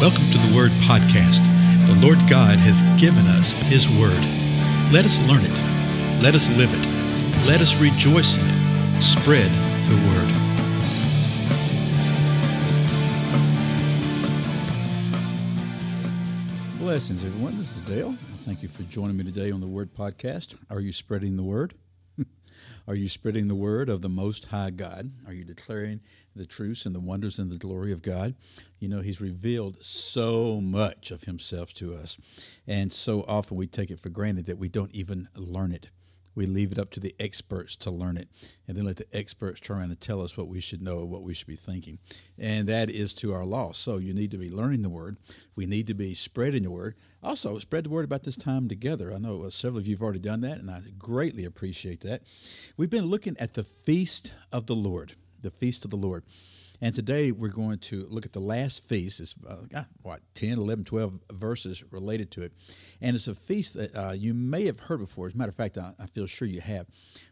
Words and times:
Welcome 0.00 0.30
to 0.30 0.38
the 0.38 0.56
Word 0.56 0.70
Podcast. 0.88 1.44
The 1.86 1.94
Lord 2.00 2.16
God 2.20 2.56
has 2.56 2.80
given 2.98 3.26
us 3.26 3.52
His 3.52 3.86
Word. 3.86 4.16
Let 4.90 5.04
us 5.04 5.20
learn 5.28 5.42
it. 5.44 6.22
Let 6.22 6.34
us 6.34 6.48
live 6.56 6.72
it. 6.72 6.86
Let 7.46 7.60
us 7.60 7.76
rejoice 7.76 8.38
in 8.38 8.46
it. 8.46 9.02
Spread 9.02 9.50
the 9.90 9.96
Word. 10.08 10.30
Blessings, 16.78 17.22
everyone. 17.22 17.58
This 17.58 17.76
is 17.76 17.82
Dale. 17.82 18.16
Thank 18.46 18.62
you 18.62 18.70
for 18.70 18.84
joining 18.84 19.18
me 19.18 19.24
today 19.24 19.50
on 19.50 19.60
the 19.60 19.68
Word 19.68 19.94
Podcast. 19.94 20.54
Are 20.70 20.80
you 20.80 20.94
spreading 20.94 21.36
the 21.36 21.42
Word? 21.42 21.74
Are 22.88 22.94
you 22.94 23.08
spreading 23.08 23.48
the 23.48 23.54
word 23.54 23.88
of 23.88 24.02
the 24.02 24.08
Most 24.08 24.46
High 24.46 24.70
God? 24.70 25.12
Are 25.26 25.32
you 25.32 25.44
declaring 25.44 26.00
the 26.34 26.46
truths 26.46 26.86
and 26.86 26.94
the 26.94 27.00
wonders 27.00 27.38
and 27.38 27.50
the 27.50 27.58
glory 27.58 27.92
of 27.92 28.02
God? 28.02 28.34
You 28.78 28.88
know, 28.88 29.00
He's 29.00 29.20
revealed 29.20 29.84
so 29.84 30.60
much 30.60 31.10
of 31.10 31.24
Himself 31.24 31.74
to 31.74 31.94
us. 31.94 32.16
And 32.66 32.92
so 32.92 33.24
often 33.28 33.56
we 33.56 33.66
take 33.66 33.90
it 33.90 34.00
for 34.00 34.08
granted 34.08 34.46
that 34.46 34.58
we 34.58 34.68
don't 34.68 34.92
even 34.92 35.28
learn 35.34 35.72
it. 35.72 35.90
We 36.34 36.46
leave 36.46 36.72
it 36.72 36.78
up 36.78 36.90
to 36.92 37.00
the 37.00 37.14
experts 37.18 37.76
to 37.76 37.90
learn 37.90 38.16
it 38.16 38.28
and 38.66 38.76
then 38.76 38.84
let 38.84 38.96
the 38.96 39.16
experts 39.16 39.68
around 39.68 39.90
and 39.90 40.00
tell 40.00 40.22
us 40.22 40.36
what 40.36 40.48
we 40.48 40.60
should 40.60 40.80
know, 40.80 41.04
what 41.04 41.22
we 41.22 41.34
should 41.34 41.48
be 41.48 41.56
thinking. 41.56 41.98
And 42.38 42.68
that 42.68 42.88
is 42.88 43.12
to 43.14 43.32
our 43.32 43.44
loss. 43.44 43.78
So 43.78 43.98
you 43.98 44.14
need 44.14 44.30
to 44.30 44.38
be 44.38 44.48
learning 44.48 44.82
the 44.82 44.88
word. 44.88 45.16
We 45.54 45.66
need 45.66 45.86
to 45.88 45.94
be 45.94 46.14
spreading 46.14 46.62
the 46.62 46.70
word. 46.70 46.94
Also, 47.22 47.58
spread 47.58 47.84
the 47.84 47.90
word 47.90 48.04
about 48.04 48.22
this 48.22 48.36
time 48.36 48.66
together. 48.68 49.12
I 49.12 49.18
know 49.18 49.46
several 49.50 49.80
of 49.80 49.86
you 49.86 49.94
have 49.94 50.02
already 50.02 50.20
done 50.20 50.40
that, 50.40 50.58
and 50.58 50.70
I 50.70 50.80
greatly 50.98 51.44
appreciate 51.44 52.00
that. 52.00 52.22
We've 52.78 52.88
been 52.88 53.06
looking 53.06 53.36
at 53.38 53.54
the 53.54 53.64
Feast 53.64 54.32
of 54.50 54.66
the 54.66 54.74
Lord, 54.74 55.14
the 55.40 55.50
Feast 55.50 55.84
of 55.84 55.90
the 55.90 55.98
Lord. 55.98 56.24
And 56.82 56.94
today 56.94 57.30
we're 57.30 57.48
going 57.48 57.78
to 57.78 58.06
look 58.08 58.24
at 58.24 58.32
the 58.32 58.40
last 58.40 58.88
feast. 58.88 59.20
It's 59.20 59.34
uh, 59.46 59.84
what, 60.00 60.20
10, 60.34 60.52
11, 60.58 60.84
12 60.84 61.20
verses 61.30 61.84
related 61.90 62.30
to 62.32 62.42
it. 62.42 62.52
And 63.02 63.14
it's 63.14 63.28
a 63.28 63.34
feast 63.34 63.74
that 63.74 63.94
uh, 63.94 64.12
you 64.12 64.32
may 64.32 64.64
have 64.64 64.80
heard 64.80 65.00
before. 65.00 65.26
As 65.26 65.34
a 65.34 65.36
matter 65.36 65.50
of 65.50 65.56
fact, 65.56 65.76
I, 65.76 65.92
I 65.98 66.06
feel 66.06 66.26
sure 66.26 66.48
you 66.48 66.62
have 66.62 66.86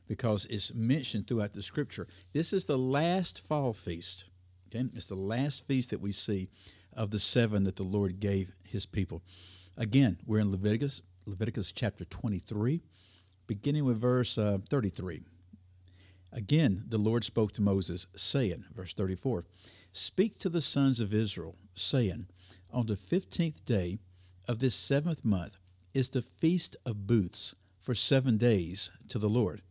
because 0.06 0.46
it's 0.50 0.74
mentioned 0.74 1.26
throughout 1.26 1.54
the 1.54 1.62
scripture. 1.62 2.06
This 2.34 2.52
is 2.52 2.66
the 2.66 2.76
last 2.76 3.46
fall 3.46 3.72
feast. 3.72 4.26
Okay? 4.68 4.84
It's 4.94 5.06
the 5.06 5.14
last 5.14 5.66
feast 5.66 5.90
that 5.90 6.00
we 6.02 6.12
see 6.12 6.50
of 6.92 7.10
the 7.10 7.18
seven 7.18 7.64
that 7.64 7.76
the 7.76 7.84
Lord 7.84 8.20
gave 8.20 8.52
his 8.66 8.84
people. 8.84 9.22
Again, 9.80 10.18
we're 10.26 10.40
in 10.40 10.50
Leviticus, 10.50 11.02
Leviticus 11.24 11.70
chapter 11.70 12.04
23, 12.04 12.82
beginning 13.46 13.84
with 13.84 14.00
verse 14.00 14.36
uh, 14.36 14.58
33. 14.68 15.22
Again, 16.32 16.82
the 16.88 16.98
Lord 16.98 17.22
spoke 17.22 17.52
to 17.52 17.62
Moses, 17.62 18.08
saying, 18.16 18.64
verse 18.74 18.92
34, 18.92 19.44
Speak 19.92 20.36
to 20.40 20.48
the 20.48 20.60
sons 20.60 21.00
of 21.00 21.14
Israel, 21.14 21.54
saying, 21.74 22.26
On 22.72 22.86
the 22.86 22.96
fifteenth 22.96 23.64
day 23.64 23.98
of 24.48 24.58
this 24.58 24.74
seventh 24.74 25.24
month 25.24 25.58
is 25.94 26.08
the 26.08 26.22
feast 26.22 26.74
of 26.84 27.06
booths 27.06 27.54
for 27.80 27.94
seven 27.94 28.36
days 28.36 28.90
to 29.08 29.18
the 29.20 29.28
Lord. 29.28 29.62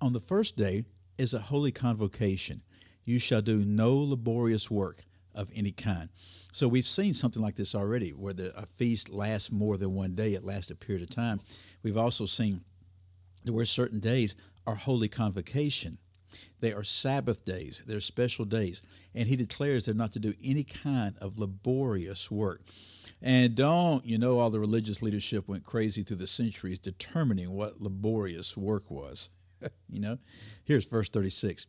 On 0.00 0.14
the 0.14 0.20
first 0.20 0.56
day 0.56 0.84
is 1.18 1.34
a 1.34 1.40
holy 1.40 1.72
convocation. 1.72 2.62
You 3.04 3.18
shall 3.18 3.42
do 3.42 3.66
no 3.66 3.94
laborious 3.98 4.70
work 4.70 5.04
of 5.36 5.50
any 5.54 5.72
kind. 5.72 6.08
So 6.52 6.66
we've 6.66 6.86
seen 6.86 7.14
something 7.14 7.42
like 7.42 7.56
this 7.56 7.74
already, 7.74 8.10
where 8.10 8.32
the, 8.32 8.56
a 8.58 8.66
feast 8.66 9.10
lasts 9.10 9.52
more 9.52 9.76
than 9.76 9.94
one 9.94 10.14
day, 10.14 10.34
it 10.34 10.44
lasts 10.44 10.70
a 10.70 10.74
period 10.74 11.02
of 11.02 11.14
time. 11.14 11.40
We've 11.82 11.98
also 11.98 12.26
seen 12.26 12.62
there 13.44 13.52
were 13.52 13.64
certain 13.64 14.00
days 14.00 14.34
are 14.66 14.74
holy 14.74 15.08
convocation. 15.08 15.98
They 16.60 16.72
are 16.72 16.82
Sabbath 16.82 17.44
days, 17.44 17.80
they're 17.86 18.00
special 18.00 18.44
days. 18.44 18.82
And 19.14 19.28
he 19.28 19.36
declares 19.36 19.84
they're 19.84 19.94
not 19.94 20.12
to 20.12 20.18
do 20.18 20.34
any 20.42 20.64
kind 20.64 21.16
of 21.20 21.38
laborious 21.38 22.30
work. 22.30 22.62
And 23.22 23.54
don't, 23.54 24.04
you 24.04 24.18
know, 24.18 24.38
all 24.38 24.50
the 24.50 24.60
religious 24.60 25.02
leadership 25.02 25.48
went 25.48 25.64
crazy 25.64 26.02
through 26.02 26.18
the 26.18 26.26
centuries 26.26 26.78
determining 26.78 27.50
what 27.52 27.80
laborious 27.80 28.56
work 28.56 28.90
was. 28.90 29.30
you 29.88 30.00
know, 30.00 30.18
here's 30.64 30.84
verse 30.84 31.08
36 31.08 31.66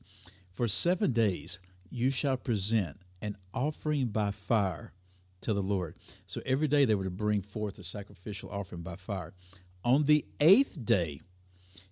For 0.52 0.68
seven 0.68 1.14
days 1.14 1.60
you 1.90 2.10
shall 2.10 2.38
present 2.38 2.98
an 3.22 3.38
offering 3.54 4.08
by 4.08 4.32
fire 4.32 4.94
to 5.42 5.54
the 5.54 5.62
Lord. 5.62 5.98
So 6.26 6.42
every 6.46 6.68
day 6.68 6.86
they 6.86 6.96
were 6.96 7.04
to 7.04 7.10
bring 7.10 7.42
forth 7.42 7.78
a 7.80 7.84
sacrificial 7.84 8.50
offering 8.50 8.82
by 8.82 8.96
fire. 8.96 9.34
On 9.84 10.06
the 10.06 10.26
eighth 10.40 10.84
day, 10.84 11.22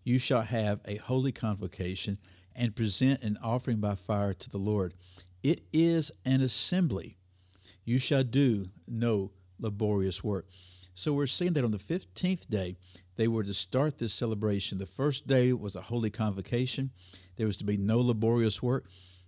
you 0.04 0.20
shall 0.20 0.42
have 0.42 0.82
a 0.86 0.98
holy 0.98 1.32
convocation 1.32 2.18
and 2.56 2.76
present 2.76 3.22
an 3.24 3.38
offering 3.42 3.78
by 3.78 3.96
fire 3.96 4.34
to 4.34 4.50
the 4.50 4.58
Lord. 4.58 4.94
It 5.44 5.62
is 5.72 6.12
an 6.26 6.42
assembly. 6.42 7.18
You 7.84 8.00
shall 8.00 8.24
do 8.24 8.70
no 8.88 9.32
laborious 9.60 10.24
work. 10.24 10.48
So 10.96 11.14
we're 11.14 11.28
seeing 11.28 11.54
that 11.54 11.64
on 11.64 11.72
the 11.72 11.78
15th 11.78 12.50
day, 12.50 12.78
they 13.18 13.28
were 13.28 13.44
to 13.44 13.54
start 13.54 13.98
this 13.98 14.14
celebration. 14.14 14.78
The 14.78 14.86
first 14.86 15.28
day 15.28 15.54
was 15.54 15.76
a 15.76 15.82
holy 15.82 16.10
convocation. 16.10 16.92
There 17.36 17.48
was 17.48 17.58
to 17.58 17.66
be 17.66 17.78
no 17.78 18.00
laborious 18.00 18.62
work. 18.64 18.86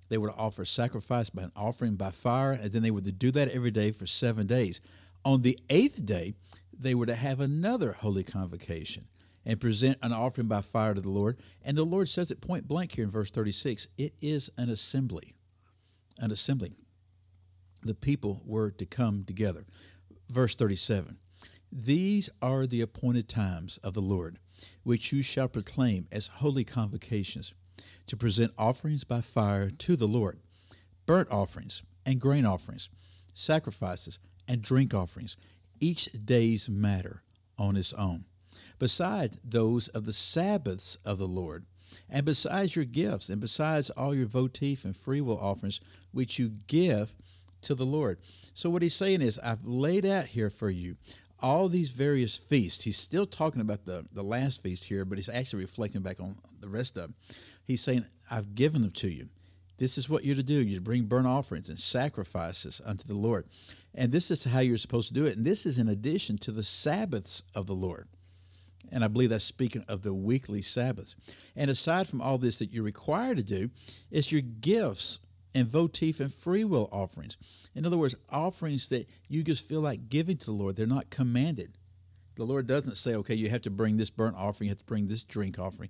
They 0.10 0.18
were 0.18 0.30
to 0.30 0.36
offer 0.36 0.66
sacrifice 0.66 1.30
by 1.30 1.44
an 1.44 1.52
offering 1.56 1.96
by 1.96 2.12
fire, 2.12 2.52
and 2.52 2.72
then 2.72 2.84
they 2.84 2.92
were 2.92 3.02
to 3.02 3.12
do 3.12 3.32
that 3.32 3.50
every 3.50 3.72
day 3.72 3.92
for 3.92 4.06
seven 4.06 4.48
days. 4.48 4.80
On 5.26 5.42
the 5.42 5.60
eighth 5.70 6.06
day, 6.06 6.34
they 6.78 6.96
were 6.96 7.06
to 7.06 7.16
have 7.16 7.40
another 7.40 7.94
holy 7.94 8.24
convocation 8.24 9.08
and 9.46 9.62
present 9.62 9.98
an 10.02 10.12
offering 10.12 10.48
by 10.48 10.62
fire 10.62 10.94
to 10.94 11.02
the 11.02 11.10
Lord. 11.10 11.40
And 11.64 11.78
the 11.78 11.86
Lord 11.86 12.10
says 12.10 12.32
it 12.32 12.42
point 12.42 12.68
blank 12.68 12.96
here 12.96 13.06
in 13.06 13.10
verse 13.10 13.32
36 13.32 13.88
it 13.98 14.14
is 14.22 14.50
an 14.58 14.70
assembly. 14.70 15.34
An 16.20 16.32
assembly. 16.32 16.74
The 17.84 17.94
people 17.94 18.42
were 18.46 18.72
to 18.72 18.86
come 18.86 19.24
together. 19.24 19.66
Verse 20.30 20.56
37 20.56 21.18
These 21.72 22.30
are 22.42 22.68
the 22.68 22.82
appointed 22.82 23.30
times 23.30 23.78
of 23.78 23.94
the 23.94 24.02
Lord, 24.02 24.40
which 24.84 25.14
you 25.14 25.22
shall 25.22 25.48
proclaim 25.48 26.08
as 26.12 26.28
holy 26.28 26.66
convocations, 26.66 27.54
to 28.08 28.18
present 28.18 28.54
offerings 28.58 29.04
by 29.04 29.22
fire 29.22 29.70
to 29.70 29.96
the 29.96 30.08
Lord, 30.08 30.40
burnt 31.06 31.30
offerings 31.32 31.84
and 32.06 32.22
grain 32.22 32.46
offerings, 32.46 32.90
sacrifices 33.34 34.20
and 34.48 34.62
drink 34.62 34.94
offerings, 34.94 35.36
each 35.80 36.10
day's 36.26 36.70
matter 36.70 37.24
on 37.58 37.76
its 37.76 37.94
own 37.94 38.26
besides 38.80 39.38
those 39.44 39.88
of 39.90 40.06
the 40.06 40.14
Sabbaths 40.14 40.98
of 41.06 41.18
the 41.18 41.28
Lord, 41.28 41.66
and 42.10 42.26
besides 42.26 42.76
your 42.76 42.86
gifts, 42.86 43.30
and 43.30 43.42
besides 43.42 43.90
all 43.92 44.14
your 44.14 44.28
votive 44.28 44.86
and 44.86 44.96
freewill 44.96 45.40
offerings 45.40 45.80
which 46.12 46.38
you 46.38 46.52
give 46.68 47.14
to 47.62 47.76
the 47.76 47.86
Lord. 47.86 48.20
So, 48.54 48.70
what 48.70 48.82
he's 48.82 48.96
saying 48.96 49.22
is, 49.22 49.40
I've 49.40 49.66
laid 49.66 50.06
out 50.06 50.26
here 50.26 50.50
for 50.50 50.70
you 50.70 50.98
all 51.40 51.70
these 51.70 51.90
various 51.90 52.36
feasts. 52.36 52.84
He's 52.84 52.98
still 52.98 53.28
talking 53.28 53.62
about 53.62 53.86
the, 53.86 54.06
the 54.12 54.24
last 54.24 54.64
feast 54.64 54.86
here, 54.86 55.06
but 55.06 55.18
he's 55.18 55.30
actually 55.30 55.64
reflecting 55.64 56.02
back 56.02 56.20
on 56.20 56.36
the 56.60 56.68
rest 56.68 56.98
of 56.98 57.04
them. 57.04 57.16
He's 57.68 57.82
saying, 57.82 58.06
I've 58.32 58.56
given 58.56 58.82
them 58.82 58.92
to 58.92 59.10
you. 59.10 59.28
This 59.78 59.98
is 59.98 60.10
what 60.10 60.24
you're 60.24 60.36
to 60.36 60.42
do. 60.42 60.56
You're 60.56 60.80
to 60.80 60.84
bring 60.84 61.04
burnt 61.04 61.28
offerings 61.28 61.68
and 61.68 61.78
sacrifices 61.78 62.82
unto 62.86 63.06
the 63.06 63.14
Lord. 63.14 63.46
And 63.94 64.12
this 64.12 64.32
is 64.32 64.46
how 64.46 64.62
you're 64.62 64.78
supposed 64.78 65.10
to 65.10 65.14
do 65.14 65.26
it. 65.26 65.36
And 65.36 65.46
this 65.46 65.66
is 65.66 65.78
in 65.78 65.90
addition 65.90 66.38
to 66.40 66.52
the 66.52 66.64
Sabbaths 66.64 67.44
of 67.54 67.68
the 67.68 67.74
Lord. 67.74 68.08
And 68.90 69.04
I 69.04 69.10
believe 69.10 69.30
that's 69.30 69.44
speaking 69.44 69.84
of 69.90 70.02
the 70.02 70.14
weekly 70.14 70.62
Sabbaths. 70.62 71.16
And 71.58 71.70
aside 71.70 72.08
from 72.08 72.22
all 72.22 72.38
this 72.38 72.58
that 72.60 72.72
you're 72.72 72.86
required 72.86 73.36
to 73.38 73.44
do, 73.44 73.70
it's 74.10 74.32
your 74.32 74.42
gifts 74.42 75.20
and 75.54 75.68
votive 75.68 76.22
and 76.22 76.34
free 76.34 76.64
will 76.64 76.88
offerings. 76.92 77.36
In 77.76 77.86
other 77.86 77.98
words, 77.98 78.16
offerings 78.30 78.88
that 78.90 79.10
you 79.28 79.44
just 79.44 79.68
feel 79.68 79.82
like 79.82 80.10
giving 80.10 80.38
to 80.38 80.46
the 80.46 80.52
Lord. 80.54 80.78
They're 80.78 80.88
not 80.88 81.10
commanded. 81.10 81.78
The 82.36 82.46
Lord 82.46 82.66
doesn't 82.66 82.96
say, 82.96 83.16
okay, 83.16 83.36
you 83.36 83.50
have 83.50 83.62
to 83.62 83.72
bring 83.72 83.98
this 83.98 84.10
burnt 84.10 84.38
offering, 84.38 84.68
you 84.68 84.72
have 84.72 84.80
to 84.80 84.86
bring 84.86 85.08
this 85.08 85.24
drink 85.24 85.60
offering. 85.60 85.90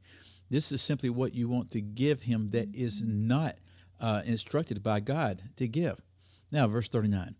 This 0.50 0.72
is 0.72 0.82
simply 0.82 1.10
what 1.10 1.34
you 1.34 1.50
want 1.50 1.72
to 1.72 1.82
give 1.82 2.24
Him 2.24 2.48
that 2.48 2.74
is 2.74 3.02
not 3.02 3.56
uh, 4.00 4.22
instructed 4.26 4.82
by 4.82 5.00
God 5.00 5.44
to 5.58 5.68
give. 5.68 6.02
Now, 6.52 6.68
verse 6.68 6.88
39. 6.88 7.36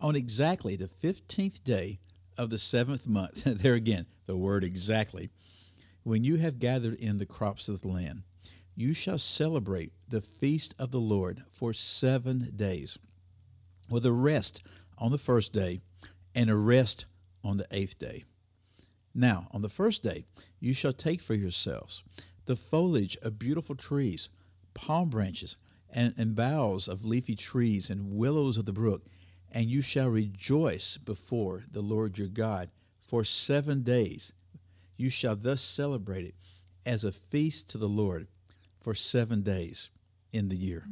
On 0.00 0.16
exactly 0.16 0.76
the 0.76 0.88
15th 0.88 1.62
day 1.62 1.98
of 2.36 2.50
the 2.50 2.58
seventh 2.58 3.06
month, 3.06 3.44
there 3.62 3.74
again, 3.74 4.06
the 4.26 4.36
word 4.36 4.64
exactly, 4.64 5.30
when 6.02 6.24
you 6.24 6.36
have 6.36 6.58
gathered 6.58 6.94
in 6.94 7.18
the 7.18 7.26
crops 7.26 7.68
of 7.68 7.82
the 7.82 7.88
land, 7.88 8.22
you 8.74 8.94
shall 8.94 9.18
celebrate 9.18 9.92
the 10.08 10.20
feast 10.20 10.74
of 10.78 10.90
the 10.90 11.00
Lord 11.00 11.42
for 11.50 11.72
seven 11.72 12.52
days, 12.54 12.96
with 13.90 14.06
a 14.06 14.12
rest 14.12 14.62
on 14.96 15.10
the 15.10 15.18
first 15.18 15.52
day 15.52 15.80
and 16.34 16.48
a 16.48 16.56
rest 16.56 17.06
on 17.42 17.56
the 17.56 17.66
eighth 17.72 17.98
day. 17.98 18.24
Now, 19.14 19.48
on 19.50 19.62
the 19.62 19.68
first 19.68 20.02
day, 20.02 20.24
you 20.60 20.74
shall 20.74 20.92
take 20.92 21.20
for 21.20 21.34
yourselves 21.34 22.04
the 22.48 22.56
foliage 22.56 23.16
of 23.20 23.38
beautiful 23.38 23.74
trees, 23.74 24.30
palm 24.72 25.10
branches, 25.10 25.56
and, 25.90 26.14
and 26.16 26.34
boughs 26.34 26.88
of 26.88 27.04
leafy 27.04 27.36
trees, 27.36 27.90
and 27.90 28.16
willows 28.16 28.56
of 28.56 28.64
the 28.64 28.72
brook, 28.72 29.04
and 29.52 29.66
you 29.66 29.82
shall 29.82 30.08
rejoice 30.08 30.96
before 30.96 31.64
the 31.70 31.82
Lord 31.82 32.16
your 32.16 32.28
God 32.28 32.70
for 33.02 33.22
seven 33.22 33.82
days. 33.82 34.32
You 34.96 35.10
shall 35.10 35.36
thus 35.36 35.60
celebrate 35.60 36.24
it 36.24 36.34
as 36.86 37.04
a 37.04 37.12
feast 37.12 37.68
to 37.70 37.78
the 37.78 37.88
Lord 37.88 38.28
for 38.80 38.94
seven 38.94 39.42
days 39.42 39.90
in 40.32 40.48
the 40.48 40.56
year. 40.56 40.86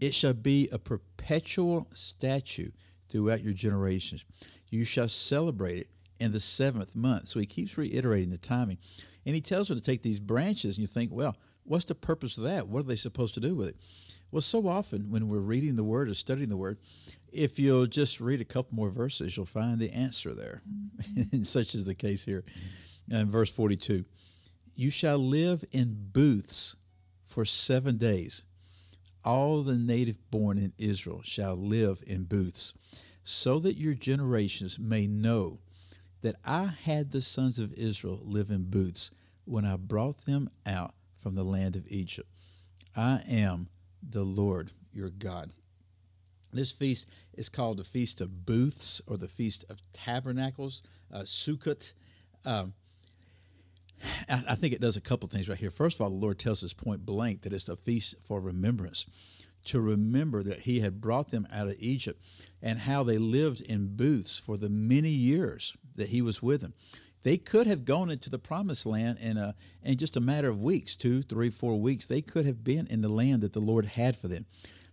It 0.00 0.12
shall 0.12 0.34
be 0.34 0.68
a 0.72 0.78
perpetual 0.78 1.88
statute 1.94 2.74
throughout 3.08 3.44
your 3.44 3.52
generations. 3.52 4.24
You 4.70 4.82
shall 4.82 5.08
celebrate 5.08 5.78
it 5.78 5.88
in 6.18 6.32
the 6.32 6.40
seventh 6.40 6.96
month. 6.96 7.28
So 7.28 7.38
he 7.38 7.46
keeps 7.46 7.78
reiterating 7.78 8.30
the 8.30 8.38
timing. 8.38 8.78
And 9.26 9.34
he 9.34 9.40
tells 9.40 9.68
her 9.68 9.74
to 9.74 9.80
take 9.80 10.02
these 10.02 10.20
branches, 10.20 10.76
and 10.76 10.82
you 10.82 10.86
think, 10.86 11.10
well, 11.12 11.36
what's 11.64 11.86
the 11.86 11.94
purpose 11.94 12.36
of 12.36 12.44
that? 12.44 12.68
What 12.68 12.80
are 12.80 12.88
they 12.88 12.96
supposed 12.96 13.34
to 13.34 13.40
do 13.40 13.54
with 13.54 13.68
it? 13.68 13.76
Well, 14.30 14.42
so 14.42 14.66
often 14.66 15.10
when 15.10 15.28
we're 15.28 15.38
reading 15.38 15.76
the 15.76 15.84
Word 15.84 16.08
or 16.08 16.14
studying 16.14 16.48
the 16.48 16.56
Word, 16.56 16.78
if 17.32 17.58
you'll 17.58 17.86
just 17.86 18.20
read 18.20 18.40
a 18.40 18.44
couple 18.44 18.74
more 18.74 18.90
verses, 18.90 19.36
you'll 19.36 19.46
find 19.46 19.78
the 19.78 19.92
answer 19.92 20.34
there. 20.34 20.62
and 21.32 21.46
such 21.46 21.74
is 21.74 21.84
the 21.84 21.94
case 21.94 22.24
here. 22.24 22.44
In 23.10 23.30
verse 23.30 23.50
42 23.50 24.04
You 24.74 24.90
shall 24.90 25.18
live 25.18 25.64
in 25.72 26.08
booths 26.12 26.76
for 27.24 27.44
seven 27.44 27.96
days. 27.96 28.44
All 29.24 29.62
the 29.62 29.76
native 29.76 30.18
born 30.30 30.58
in 30.58 30.72
Israel 30.78 31.22
shall 31.24 31.54
live 31.56 32.02
in 32.06 32.24
booths, 32.24 32.74
so 33.24 33.58
that 33.60 33.76
your 33.76 33.94
generations 33.94 34.78
may 34.78 35.06
know 35.06 35.60
that 36.24 36.36
I 36.42 36.72
had 36.84 37.12
the 37.12 37.20
sons 37.20 37.58
of 37.58 37.74
Israel 37.74 38.18
live 38.24 38.48
in 38.48 38.64
booths 38.70 39.10
when 39.44 39.66
I 39.66 39.76
brought 39.76 40.24
them 40.24 40.48
out 40.64 40.94
from 41.18 41.34
the 41.34 41.44
land 41.44 41.76
of 41.76 41.86
Egypt. 41.88 42.30
I 42.96 43.20
am 43.28 43.68
the 44.02 44.24
Lord 44.24 44.72
your 44.90 45.10
God. 45.10 45.52
This 46.50 46.72
feast 46.72 47.04
is 47.34 47.50
called 47.50 47.76
the 47.76 47.84
Feast 47.84 48.22
of 48.22 48.46
Booths 48.46 49.02
or 49.06 49.18
the 49.18 49.28
Feast 49.28 49.66
of 49.68 49.82
Tabernacles, 49.92 50.82
uh, 51.12 51.24
Sukkot. 51.24 51.92
Um, 52.46 52.72
I, 54.26 54.44
I 54.48 54.54
think 54.54 54.72
it 54.72 54.80
does 54.80 54.96
a 54.96 55.02
couple 55.02 55.28
things 55.28 55.46
right 55.46 55.58
here. 55.58 55.70
First 55.70 55.98
of 55.98 56.00
all, 56.00 56.10
the 56.10 56.16
Lord 56.16 56.38
tells 56.38 56.64
us 56.64 56.72
point 56.72 57.04
blank 57.04 57.42
that 57.42 57.52
it's 57.52 57.68
a 57.68 57.76
feast 57.76 58.14
for 58.26 58.40
remembrance, 58.40 59.04
to 59.66 59.78
remember 59.78 60.42
that 60.42 60.60
He 60.60 60.80
had 60.80 61.02
brought 61.02 61.28
them 61.28 61.46
out 61.52 61.66
of 61.66 61.76
Egypt 61.78 62.18
and 62.62 62.78
how 62.78 63.02
they 63.02 63.18
lived 63.18 63.60
in 63.60 63.94
booths 63.94 64.38
for 64.38 64.56
the 64.56 64.70
many 64.70 65.10
years 65.10 65.76
that 65.96 66.08
He 66.08 66.22
was 66.22 66.42
with 66.42 66.60
them. 66.60 66.74
They 67.22 67.38
could 67.38 67.66
have 67.66 67.86
gone 67.86 68.10
into 68.10 68.28
the 68.28 68.38
promised 68.38 68.84
land 68.84 69.18
in, 69.18 69.38
a, 69.38 69.54
in 69.82 69.96
just 69.96 70.16
a 70.16 70.20
matter 70.20 70.50
of 70.50 70.62
weeks 70.62 70.94
two, 70.94 71.22
three, 71.22 71.50
four 71.50 71.80
weeks. 71.80 72.06
They 72.06 72.20
could 72.20 72.44
have 72.44 72.62
been 72.62 72.86
in 72.86 73.00
the 73.00 73.08
land 73.08 73.42
that 73.42 73.54
the 73.54 73.60
Lord 73.60 73.86
had 73.86 74.16
for 74.16 74.28
them. 74.28 74.44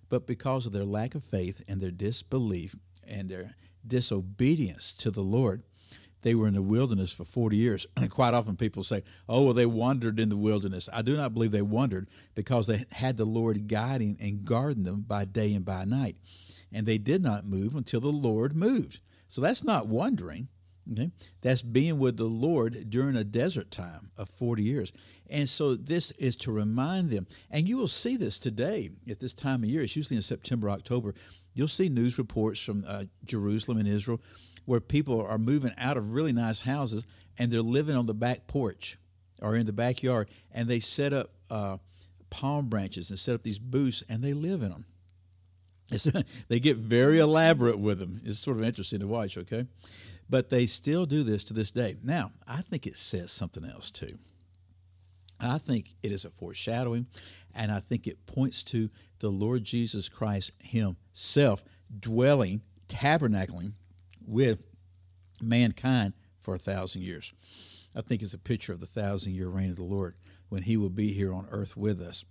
But 0.08 0.28
because 0.28 0.66
of 0.66 0.72
their 0.72 0.86
lack 0.86 1.14
of 1.14 1.24
faith 1.24 1.62
and 1.68 1.82
their 1.82 1.92
disbelief 1.92 2.76
and 3.06 3.30
their 3.30 3.56
disobedience 3.86 4.94
to 4.94 5.12
the 5.12 5.22
Lord, 5.22 5.64
they 6.22 6.36
were 6.36 6.48
in 6.48 6.54
the 6.54 6.62
wilderness 6.62 7.12
for 7.12 7.26
40 7.26 7.58
years. 7.58 7.88
And 7.98 8.10
quite 8.12 8.34
often 8.34 8.56
people 8.56 8.84
say, 8.84 9.04
oh, 9.28 9.44
well, 9.44 9.54
they 9.54 9.66
wandered 9.66 10.20
in 10.20 10.30
the 10.30 10.38
wilderness. 10.38 10.88
I 10.94 11.02
do 11.02 11.18
not 11.18 11.34
believe 11.34 11.52
they 11.52 11.62
wandered 11.62 12.10
because 12.34 12.68
they 12.68 12.86
had 12.92 13.18
the 13.18 13.26
Lord 13.26 13.68
guiding 13.68 14.18
and 14.22 14.46
guarding 14.46 14.84
them 14.84 15.02
by 15.02 15.26
day 15.26 15.54
and 15.54 15.66
by 15.66 15.84
night. 15.86 16.16
And 16.72 16.86
they 16.86 16.98
did 16.98 17.22
not 17.22 17.46
move 17.46 17.76
until 17.76 18.00
the 18.00 18.08
Lord 18.08 18.56
moved. 18.56 19.00
So 19.28 19.42
that's 19.42 19.64
not 19.64 19.88
wandering. 19.88 20.48
Okay? 20.92 21.12
That's 21.42 21.62
being 21.62 22.00
with 22.00 22.18
the 22.18 22.26
Lord 22.26 22.90
during 22.90 23.16
a 23.16 23.24
desert 23.24 23.72
time 23.72 24.12
of 24.18 24.30
40 24.30 24.64
years. 24.64 24.92
And 25.30 25.48
so 25.48 25.76
this 25.76 26.12
is 26.12 26.36
to 26.38 26.52
remind 26.52 27.10
them. 27.10 27.28
And 27.50 27.68
you 27.68 27.78
will 27.78 27.88
see 27.88 28.18
this 28.18 28.40
today 28.40 28.92
at 29.10 29.20
this 29.20 29.34
time 29.34 29.64
of 29.64 29.70
year. 29.70 29.82
It's 29.82 29.96
usually 29.96 30.18
in 30.18 30.24
September, 30.24 30.70
October. 30.70 31.14
You'll 31.54 31.68
see 31.68 31.90
news 31.90 32.18
reports 32.18 32.60
from 32.62 32.84
uh, 32.88 33.06
Jerusalem 33.26 33.78
and 33.78 33.88
Israel 33.88 34.22
where 34.66 34.80
people 34.80 35.26
are 35.26 35.38
moving 35.38 35.74
out 35.78 35.98
of 35.98 36.14
really 36.14 36.34
nice 36.34 36.62
houses 36.62 37.06
and 37.38 37.52
they're 37.52 37.62
living 37.62 37.96
on 37.96 38.06
the 38.06 38.14
back 38.14 38.48
porch 38.48 38.98
or 39.42 39.56
in 39.56 39.66
the 39.66 39.74
backyard 39.74 40.30
and 40.52 40.68
they 40.68 40.80
set 40.80 41.14
up 41.14 41.32
uh, 41.50 41.78
palm 42.30 42.68
branches 42.68 43.10
and 43.10 43.20
set 43.20 43.36
up 43.36 43.44
these 43.44 43.60
booths 43.60 44.04
and 44.10 44.24
they 44.24 44.34
live 44.34 44.62
in 44.62 44.70
them. 44.70 44.86
They 46.48 46.60
get 46.60 46.78
very 46.78 47.20
elaborate 47.20 47.80
with 47.80 48.00
them. 48.00 48.22
It's 48.24 48.40
sort 48.40 48.58
of 48.58 48.64
interesting 48.64 49.00
to 49.00 49.08
watch, 49.08 49.38
okay? 49.38 49.66
But 50.32 50.50
they 50.50 50.66
still 50.66 51.06
do 51.06 51.24
this 51.24 51.44
to 51.44 51.54
this 51.54 51.72
day. 51.72 51.98
Now, 52.02 52.32
I 52.48 52.62
think 52.62 52.88
it 52.88 52.98
says 52.98 53.34
something 53.34 53.66
else 53.66 53.92
too. 53.92 54.18
I 55.42 55.58
think 55.58 55.90
it 56.02 56.12
is 56.12 56.24
a 56.24 56.30
foreshadowing, 56.30 57.08
and 57.54 57.72
I 57.72 57.82
think 57.82 58.08
it 58.08 58.26
points 58.26 58.64
to 58.64 58.90
the 59.20 59.30
Lord 59.30 59.66
Jesus 59.66 60.08
Christ 60.08 60.52
Himself 60.60 61.64
dwelling, 62.00 62.62
tabernacling 62.88 63.74
with 64.26 64.60
mankind 65.42 66.14
for 66.42 66.56
a 66.56 66.60
thousand 66.60 67.02
years. 67.02 67.34
I 67.94 68.02
think 68.02 68.22
it's 68.22 68.34
a 68.34 68.40
picture 68.40 68.72
of 68.72 68.80
the 68.80 68.86
thousand 68.86 69.34
year 69.34 69.50
reign 69.50 69.72
of 69.72 69.76
the 69.76 69.84
Lord 69.84 70.16
when 70.48 70.64
He 70.64 70.78
will 70.78 70.90
be 70.90 71.12
here 71.12 71.34
on 71.34 71.48
earth 71.50 71.76
with 71.76 72.00
us. 72.00 72.24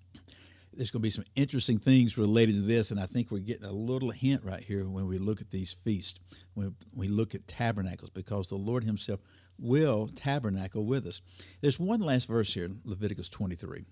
There's 0.80 0.90
going 0.90 1.02
to 1.02 1.06
be 1.06 1.10
some 1.10 1.26
interesting 1.34 1.78
things 1.78 2.16
related 2.16 2.54
to 2.54 2.62
this, 2.62 2.90
and 2.90 2.98
I 2.98 3.04
think 3.04 3.30
we're 3.30 3.40
getting 3.40 3.66
a 3.66 3.70
little 3.70 4.12
hint 4.12 4.42
right 4.42 4.62
here 4.62 4.88
when 4.88 5.06
we 5.06 5.18
look 5.18 5.42
at 5.42 5.50
these 5.50 5.74
feasts, 5.74 6.18
when 6.54 6.74
we 6.94 7.06
look 7.06 7.34
at 7.34 7.46
tabernacles, 7.46 8.08
because 8.08 8.48
the 8.48 8.54
Lord 8.54 8.84
Himself 8.84 9.20
will 9.58 10.08
tabernacle 10.08 10.86
with 10.86 11.06
us. 11.06 11.20
There's 11.60 11.78
one 11.78 12.00
last 12.00 12.28
verse 12.28 12.54
here, 12.54 12.70
Leviticus 12.82 13.28
23, 13.28 13.84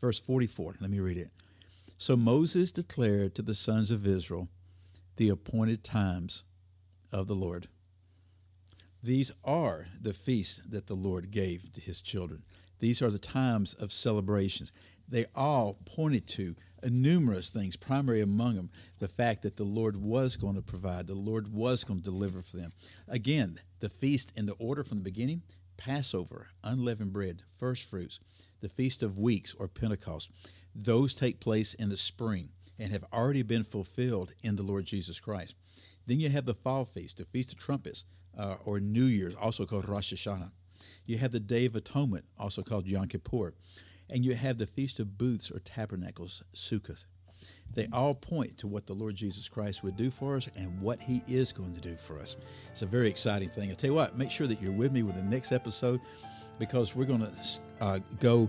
verse 0.00 0.18
44. 0.18 0.76
Let 0.80 0.88
me 0.88 0.98
read 0.98 1.18
it. 1.18 1.28
So 1.98 2.16
Moses 2.16 2.72
declared 2.72 3.34
to 3.34 3.42
the 3.42 3.54
sons 3.54 3.90
of 3.90 4.06
Israel 4.06 4.48
the 5.16 5.28
appointed 5.28 5.84
times 5.84 6.42
of 7.12 7.26
the 7.26 7.34
Lord. 7.34 7.68
These 9.02 9.30
are 9.44 9.88
the 10.00 10.14
feasts 10.14 10.62
that 10.66 10.86
the 10.86 10.94
Lord 10.94 11.30
gave 11.30 11.70
to 11.74 11.82
his 11.82 12.00
children. 12.00 12.44
These 12.80 13.02
are 13.02 13.10
the 13.10 13.18
times 13.18 13.74
of 13.74 13.92
celebrations. 13.92 14.72
They 15.08 15.26
all 15.34 15.78
pointed 15.84 16.26
to 16.28 16.54
numerous 16.84 17.50
things, 17.50 17.76
primary 17.76 18.20
among 18.20 18.56
them 18.56 18.70
the 18.98 19.08
fact 19.08 19.42
that 19.42 19.56
the 19.56 19.64
Lord 19.64 19.96
was 19.96 20.36
going 20.36 20.54
to 20.54 20.62
provide, 20.62 21.06
the 21.06 21.14
Lord 21.14 21.52
was 21.52 21.84
going 21.84 22.00
to 22.00 22.04
deliver 22.04 22.42
for 22.42 22.56
them. 22.56 22.72
Again, 23.08 23.60
the 23.80 23.88
feast 23.88 24.32
in 24.36 24.46
the 24.46 24.54
order 24.54 24.84
from 24.84 24.98
the 24.98 25.04
beginning 25.04 25.42
Passover, 25.76 26.48
unleavened 26.64 27.12
bread, 27.12 27.42
first 27.56 27.84
fruits, 27.84 28.18
the 28.60 28.68
Feast 28.68 29.02
of 29.02 29.18
Weeks 29.18 29.54
or 29.58 29.68
Pentecost. 29.68 30.28
Those 30.74 31.14
take 31.14 31.40
place 31.40 31.72
in 31.72 31.88
the 31.88 31.96
spring 31.96 32.50
and 32.78 32.92
have 32.92 33.04
already 33.12 33.42
been 33.42 33.64
fulfilled 33.64 34.32
in 34.42 34.56
the 34.56 34.62
Lord 34.62 34.84
Jesus 34.86 35.20
Christ. 35.20 35.54
Then 36.06 36.20
you 36.20 36.30
have 36.30 36.46
the 36.46 36.54
fall 36.54 36.84
feast, 36.84 37.18
the 37.18 37.24
Feast 37.24 37.52
of 37.52 37.58
Trumpets, 37.58 38.04
uh, 38.36 38.56
or 38.64 38.80
New 38.80 39.04
Year's, 39.04 39.34
also 39.34 39.66
called 39.66 39.88
Rosh 39.88 40.12
Hashanah. 40.12 40.50
You 41.06 41.18
have 41.18 41.32
the 41.32 41.40
Day 41.40 41.64
of 41.64 41.74
Atonement, 41.74 42.24
also 42.38 42.62
called 42.62 42.86
Yom 42.86 43.08
Kippur. 43.08 43.54
And 44.10 44.24
you 44.24 44.34
have 44.34 44.58
the 44.58 44.66
Feast 44.66 45.00
of 45.00 45.18
Booths 45.18 45.50
or 45.50 45.58
Tabernacles, 45.60 46.42
Sukkot. 46.54 47.06
They 47.74 47.86
all 47.92 48.14
point 48.14 48.58
to 48.58 48.66
what 48.66 48.86
the 48.86 48.94
Lord 48.94 49.14
Jesus 49.14 49.48
Christ 49.48 49.84
would 49.84 49.96
do 49.96 50.10
for 50.10 50.36
us 50.36 50.48
and 50.56 50.80
what 50.80 51.00
He 51.00 51.22
is 51.28 51.52
going 51.52 51.74
to 51.74 51.80
do 51.80 51.96
for 51.96 52.18
us. 52.18 52.36
It's 52.72 52.82
a 52.82 52.86
very 52.86 53.08
exciting 53.08 53.50
thing. 53.50 53.70
I 53.70 53.74
tell 53.74 53.90
you 53.90 53.94
what, 53.94 54.16
make 54.16 54.30
sure 54.30 54.46
that 54.46 54.60
you're 54.60 54.72
with 54.72 54.92
me 54.92 55.02
with 55.02 55.16
the 55.16 55.22
next 55.22 55.52
episode 55.52 56.00
because 56.58 56.96
we're 56.96 57.04
going 57.04 57.20
to 57.20 57.32
uh, 57.80 57.98
go 58.20 58.48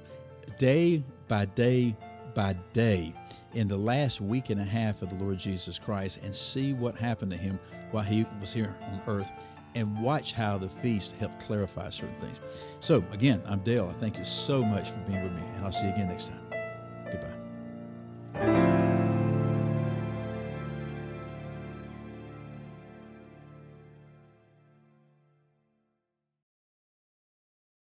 day 0.58 1.04
by 1.28 1.46
day 1.46 1.96
by 2.34 2.56
day 2.74 3.14
in 3.54 3.68
the 3.68 3.78
last 3.78 4.22
week 4.22 4.50
and 4.50 4.62
a 4.62 4.66
half 4.66 5.02
of 5.02 5.10
the 5.10 5.24
Lord 5.24 5.38
Jesus 5.38 5.80
Christ 5.80 6.20
and 6.24 6.34
see 6.34 6.74
what 6.74 6.96
happened 6.96 7.32
to 7.32 7.38
him 7.38 7.60
while 7.92 8.04
he 8.04 8.26
was 8.40 8.54
here 8.54 8.76
on 8.92 9.02
earth 9.08 9.32
and 9.76 10.02
watch 10.02 10.34
how 10.34 10.58
the 10.58 10.70
feast 10.70 11.14
helped 11.14 11.46
clarify 11.46 11.90
certain 11.90 12.18
things. 12.18 12.38
So, 12.80 13.04
again, 13.12 13.42
I'm 13.46 13.60
Dale. 13.60 13.88
I 13.90 13.94
thank 13.94 14.18
you 14.18 14.26
so 14.26 14.64
much 14.64 14.92
for 14.92 15.00
being 15.00 15.24
with 15.24 15.34
me, 15.34 15.44
and 15.56 15.66
I'll 15.66 15.72
see 15.72 15.88
you 15.88 15.94
again 15.94 16.08
next 16.08 16.30
time. 16.30 16.59